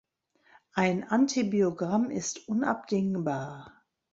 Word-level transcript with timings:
Ein 0.73 1.03
Antibiogramm 1.03 2.09
ist 2.09 2.47
unabdingbar. 2.47 3.83